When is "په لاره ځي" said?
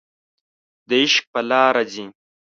1.33-2.05